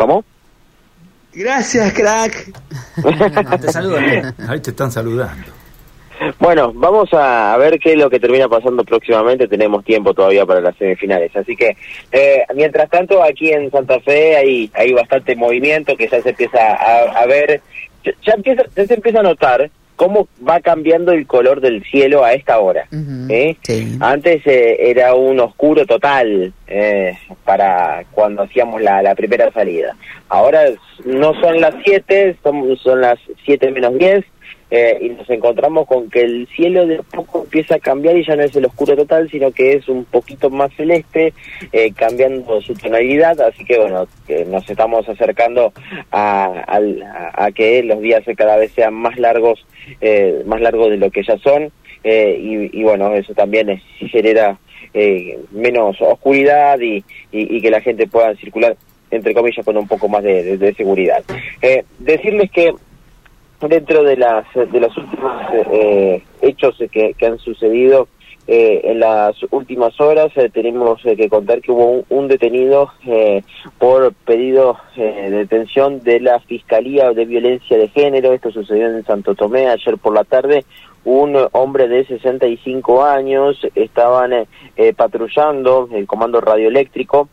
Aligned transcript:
¿Cómo? 0.00 0.24
Gracias, 1.34 1.92
crack. 1.92 2.52
te 3.60 3.68
saludan. 3.70 4.34
Ahí 4.48 4.58
te 4.60 4.70
están 4.70 4.90
saludando. 4.90 5.52
Bueno, 6.38 6.72
vamos 6.74 7.10
a, 7.12 7.54
ver 7.58 7.78
qué 7.78 7.92
es 7.92 7.98
lo 7.98 8.08
que 8.08 8.18
termina 8.18 8.48
pasando 8.48 8.82
próximamente. 8.82 9.46
Tenemos 9.46 9.84
tiempo 9.84 10.14
todavía 10.14 10.46
para 10.46 10.62
las 10.62 10.74
semifinales. 10.76 11.36
Así 11.36 11.54
que, 11.54 11.76
eh, 12.12 12.44
mientras 12.54 12.88
tanto, 12.88 13.22
aquí 13.22 13.52
en 13.52 13.70
Santa 13.70 14.00
Fe 14.00 14.38
hay, 14.38 14.70
hay 14.72 14.94
bastante 14.94 15.36
movimiento 15.36 15.94
que 15.98 16.08
ya 16.08 16.22
se 16.22 16.30
empieza 16.30 16.76
a, 16.76 17.26
ver. 17.26 17.60
Ya, 18.02 18.32
empieza, 18.32 18.62
ya 18.74 18.86
se 18.86 18.94
empieza 18.94 19.20
a 19.20 19.24
notar 19.24 19.70
cómo 20.00 20.28
va 20.48 20.60
cambiando 20.60 21.12
el 21.12 21.26
color 21.26 21.60
del 21.60 21.84
cielo 21.84 22.24
a 22.24 22.32
esta 22.32 22.58
hora. 22.58 22.88
¿eh? 23.28 23.54
Antes 24.00 24.40
eh, 24.46 24.78
era 24.90 25.14
un 25.14 25.38
oscuro 25.40 25.84
total 25.84 26.54
eh, 26.66 27.18
para 27.44 28.04
cuando 28.10 28.44
hacíamos 28.44 28.80
la, 28.80 29.02
la, 29.02 29.14
primera 29.14 29.52
salida. 29.52 29.94
Ahora 30.30 30.62
no 31.04 31.38
son 31.42 31.60
las 31.60 31.74
7, 31.84 32.38
son, 32.42 32.78
son 32.78 33.02
las 33.02 33.18
7 33.44 33.70
menos 33.72 33.98
10 33.98 34.24
eh, 34.70 34.98
y 35.00 35.08
nos 35.08 35.28
encontramos 35.28 35.86
con 35.88 36.08
que 36.08 36.20
el 36.20 36.46
cielo 36.54 36.86
de 36.86 37.02
poco 37.02 37.42
empieza 37.42 37.74
a 37.74 37.80
cambiar 37.80 38.16
y 38.16 38.24
ya 38.24 38.36
no 38.36 38.44
es 38.44 38.54
el 38.54 38.66
oscuro 38.66 38.94
total, 38.94 39.28
sino 39.28 39.50
que 39.50 39.72
es 39.72 39.88
un 39.88 40.04
poquito 40.04 40.48
más 40.48 40.72
celeste, 40.76 41.34
eh, 41.72 41.92
cambiando 41.92 42.60
su 42.60 42.74
tonalidad, 42.74 43.40
así 43.40 43.64
que 43.64 43.78
bueno, 43.78 44.06
que 44.28 44.44
nos 44.44 44.68
estamos 44.70 45.08
acercando 45.08 45.72
a, 46.12 46.80
a, 47.34 47.50
que 47.50 47.82
los 47.82 48.00
días 48.00 48.22
cada 48.36 48.56
vez 48.56 48.70
sean 48.72 48.94
más 48.94 49.18
largos, 49.18 49.66
eh, 50.00 50.42
más 50.46 50.60
largos 50.60 50.90
de 50.90 50.98
lo 50.98 51.10
que 51.10 51.24
ya 51.24 51.36
son, 51.38 51.72
y, 52.02 52.82
bueno, 52.82 53.12
eso 53.12 53.34
también 53.34 53.78
genera 53.98 54.58
menos 55.50 56.00
oscuridad 56.00 56.80
y, 56.80 57.04
y, 57.30 57.60
que 57.60 57.70
la 57.70 57.82
gente 57.82 58.06
pueda 58.06 58.34
circular 58.36 58.74
entre 59.10 59.34
comillas 59.34 59.66
con 59.66 59.76
un 59.76 59.86
poco 59.86 60.08
más 60.08 60.22
de, 60.22 60.56
de 60.56 60.74
seguridad. 60.74 61.22
decirles 61.98 62.50
que 62.52 62.72
dentro 63.68 64.02
de 64.02 64.16
las 64.16 64.46
de 64.54 64.80
los 64.80 64.96
últimos 64.96 65.32
eh, 65.72 66.22
hechos 66.40 66.76
que, 66.90 67.14
han 67.24 67.38
sucedido 67.38 68.08
eh, 68.46 68.80
en 68.84 69.00
las 69.00 69.36
últimas 69.50 70.00
horas 70.00 70.32
eh, 70.36 70.48
tenemos 70.48 71.00
que 71.02 71.28
contar 71.28 71.60
que 71.60 71.70
hubo 71.70 72.04
un, 72.08 72.28
detenido 72.28 72.90
por 73.78 74.12
pedido 74.14 74.78
de 74.96 75.30
detención 75.30 76.02
de 76.02 76.20
la 76.20 76.40
Fiscalía 76.40 77.12
de 77.12 77.26
Violencia 77.26 77.76
de 77.76 77.88
Género. 77.88 78.32
Esto 78.32 78.50
sucedió 78.50 78.86
en 78.86 79.04
Santo 79.04 79.34
Tomé 79.34 79.68
ayer 79.68 79.98
por 79.98 80.14
la 80.14 80.24
tarde. 80.24 80.64
Un 81.04 81.36
hombre 81.52 81.88
de 81.88 82.04
65 82.06 83.04
años 83.04 83.56
estaban 83.74 84.32
patrullando 84.96 85.88
el 85.92 86.06
comando 86.06 86.40
radioeléctrico 86.40 87.28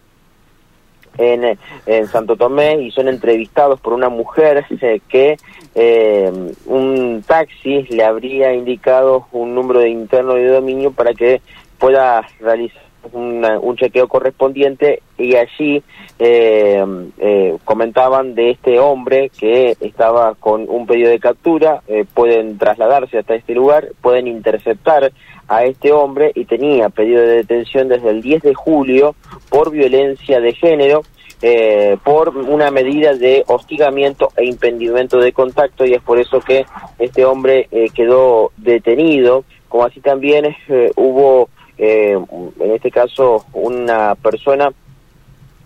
en, 1.17 1.57
en 1.85 2.07
Santo 2.07 2.35
Tomé 2.35 2.81
y 2.81 2.91
son 2.91 3.07
entrevistados 3.07 3.79
por 3.79 3.93
una 3.93 4.09
mujer 4.09 4.65
que 5.07 5.37
eh, 5.75 6.31
un 6.65 7.23
taxi 7.25 7.83
le 7.89 8.03
habría 8.03 8.53
indicado 8.53 9.27
un 9.31 9.53
número 9.53 9.79
de 9.79 9.89
interno 9.89 10.33
de 10.33 10.47
dominio 10.47 10.91
para 10.91 11.13
que 11.13 11.41
pueda 11.77 12.27
realizar 12.39 12.86
un 13.13 13.75
chequeo 13.77 14.07
correspondiente 14.07 15.01
y 15.17 15.35
allí 15.35 15.83
eh, 16.19 16.83
eh, 17.19 17.57
comentaban 17.63 18.35
de 18.35 18.51
este 18.51 18.79
hombre 18.79 19.31
que 19.37 19.75
estaba 19.79 20.35
con 20.35 20.65
un 20.69 20.85
pedido 20.87 21.09
de 21.09 21.19
captura, 21.19 21.81
eh, 21.87 22.05
pueden 22.13 22.57
trasladarse 22.57 23.19
hasta 23.19 23.35
este 23.35 23.53
lugar, 23.53 23.89
pueden 24.01 24.27
interceptar 24.27 25.11
a 25.47 25.63
este 25.63 25.91
hombre 25.91 26.31
y 26.35 26.45
tenía 26.45 26.89
pedido 26.89 27.21
de 27.21 27.37
detención 27.37 27.87
desde 27.87 28.09
el 28.09 28.21
10 28.21 28.41
de 28.41 28.53
julio 28.53 29.15
por 29.49 29.71
violencia 29.71 30.39
de 30.39 30.53
género 30.53 31.03
eh, 31.41 31.97
por 32.03 32.35
una 32.35 32.71
medida 32.71 33.13
de 33.13 33.43
hostigamiento 33.45 34.29
e 34.35 34.45
impedimento 34.45 35.19
de 35.19 35.33
contacto 35.33 35.85
y 35.85 35.93
es 35.93 36.01
por 36.01 36.19
eso 36.19 36.39
que 36.39 36.65
este 36.97 37.25
hombre 37.25 37.67
eh, 37.69 37.89
quedó 37.93 38.51
detenido, 38.57 39.43
como 39.69 39.85
así 39.85 40.01
también 40.01 40.55
eh, 40.67 40.91
hubo 40.95 41.49
en 41.77 42.71
este 42.73 42.91
caso 42.91 43.45
una 43.53 44.15
persona 44.15 44.71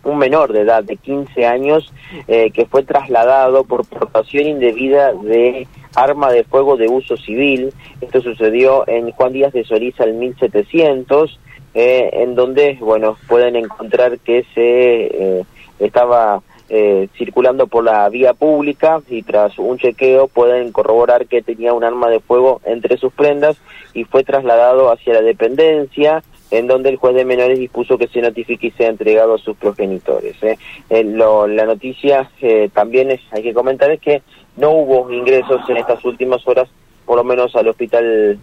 un 0.03 0.17
menor 0.17 0.51
de 0.51 0.61
edad 0.61 0.83
de 0.83 0.97
15 0.97 1.45
años 1.45 1.93
que 2.27 2.67
fue 2.69 2.83
trasladado 2.83 3.63
por 3.63 3.85
portación 3.85 4.47
indebida 4.47 5.13
de 5.13 5.67
arma 5.95 6.31
de 6.31 6.43
fuego 6.43 6.75
de 6.75 6.87
uso 6.87 7.17
civil. 7.17 7.71
Esto 8.01 8.21
sucedió 8.21 8.87
en 8.87 9.11
Juan 9.11 9.33
Díaz 9.33 9.53
de 9.53 9.63
Soriza 9.63 10.03
el 10.05 10.15
1700, 10.15 11.39
en 11.73 12.35
donde, 12.35 12.77
bueno, 12.81 13.15
pueden 13.27 13.55
encontrar 13.55 14.17
que 14.19 14.43
se 14.55 15.45
estaba 15.79 16.41
eh, 16.73 17.09
circulando 17.17 17.67
por 17.67 17.83
la 17.83 18.07
vía 18.07 18.33
pública 18.33 19.01
y 19.09 19.23
tras 19.23 19.59
un 19.59 19.77
chequeo 19.77 20.29
pueden 20.29 20.71
corroborar 20.71 21.25
que 21.25 21.41
tenía 21.41 21.73
un 21.73 21.83
arma 21.83 22.09
de 22.09 22.21
fuego 22.21 22.61
entre 22.63 22.95
sus 22.95 23.11
prendas 23.11 23.57
y 23.93 24.05
fue 24.05 24.23
trasladado 24.23 24.89
hacia 24.89 25.15
la 25.15 25.21
dependencia 25.21 26.23
en 26.49 26.67
donde 26.67 26.87
el 26.87 26.95
juez 26.95 27.13
de 27.13 27.25
menores 27.25 27.59
dispuso 27.59 27.97
que 27.97 28.07
se 28.07 28.21
notifique 28.21 28.67
y 28.67 28.71
sea 28.71 28.87
entregado 28.87 29.33
a 29.33 29.37
sus 29.39 29.57
progenitores. 29.57 30.41
¿eh? 30.43 30.57
Eh, 30.89 31.03
la 31.03 31.65
noticia 31.65 32.31
también 32.71 33.11
es, 33.11 33.19
hay 33.31 33.43
que 33.43 33.53
comentar 33.53 33.91
es 33.91 33.99
que 33.99 34.21
no 34.55 34.71
hubo 34.71 35.11
ingresos 35.11 35.59
en 35.67 35.75
estas 35.75 36.05
últimas 36.05 36.47
horas, 36.47 36.69
por 37.05 37.17
lo 37.17 37.25
menos 37.25 37.53
al 37.57 37.67
hospital 37.67 38.39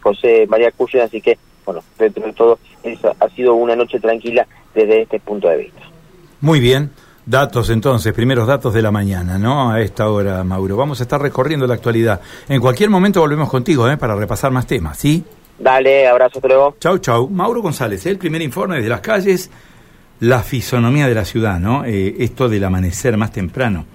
José 0.00 0.46
María 0.46 0.70
Cuyen, 0.70 1.02
así 1.02 1.20
que, 1.20 1.36
bueno, 1.64 1.82
dentro 1.98 2.24
de 2.24 2.32
todo, 2.32 2.60
ha 3.18 3.28
sido 3.30 3.54
una 3.54 3.74
noche 3.74 3.98
tranquila 3.98 4.46
desde 4.72 5.02
este 5.02 5.18
punto 5.18 5.48
de 5.48 5.56
vista. 5.56 5.82
Muy 6.40 6.60
bien. 6.60 6.92
Datos 7.28 7.70
entonces, 7.70 8.12
primeros 8.12 8.46
datos 8.46 8.72
de 8.72 8.80
la 8.80 8.92
mañana, 8.92 9.36
¿no? 9.36 9.72
A 9.72 9.80
esta 9.80 10.08
hora, 10.08 10.44
Mauro. 10.44 10.76
Vamos 10.76 11.00
a 11.00 11.02
estar 11.02 11.20
recorriendo 11.20 11.66
la 11.66 11.74
actualidad. 11.74 12.20
En 12.48 12.60
cualquier 12.60 12.88
momento 12.88 13.18
volvemos 13.18 13.50
contigo, 13.50 13.90
¿eh? 13.90 13.96
Para 13.96 14.14
repasar 14.14 14.52
más 14.52 14.64
temas, 14.64 14.96
¿sí? 14.96 15.24
Dale, 15.58 16.06
abrazo, 16.06 16.38
hasta 16.38 16.46
luego. 16.46 16.76
Chau, 16.78 16.98
chau. 16.98 17.28
Mauro 17.28 17.62
González, 17.62 18.06
¿eh? 18.06 18.10
el 18.10 18.18
primer 18.18 18.42
informe 18.42 18.76
desde 18.76 18.90
las 18.90 19.00
calles, 19.00 19.50
la 20.20 20.44
fisonomía 20.44 21.08
de 21.08 21.14
la 21.14 21.24
ciudad, 21.24 21.58
¿no? 21.58 21.84
Eh, 21.84 22.14
esto 22.20 22.48
del 22.48 22.62
amanecer 22.62 23.16
más 23.16 23.32
temprano. 23.32 23.86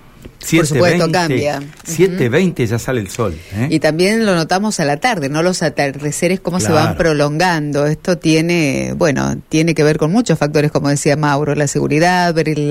Por 0.50 0.66
supuesto, 0.66 1.12
cambia. 1.12 1.60
7.20 1.60 2.66
ya 2.66 2.80
sale 2.80 3.00
el 3.00 3.10
sol. 3.10 3.38
¿eh? 3.54 3.68
Y 3.70 3.80
también 3.80 4.26
lo 4.26 4.36
notamos 4.36 4.80
a 4.80 4.86
la 4.86 4.98
tarde, 4.98 5.30
¿no? 5.30 5.44
Los 5.44 5.62
atardeceres, 5.62 6.40
cómo 6.40 6.60
se 6.60 6.72
van 6.72 6.98
prolongando. 6.98 7.86
Esto 7.86 8.18
tiene, 8.18 8.94
bueno, 8.98 9.36
tiene 9.50 9.76
que 9.76 9.84
ver 9.84 9.98
con 9.98 10.12
muchos 10.12 10.40
factores, 10.40 10.72
como 10.72 10.90
decía 10.90 11.16
Mauro, 11.16 11.54
la 11.56 11.68
seguridad, 11.68 12.34
ver 12.34 12.50
el 12.50 12.68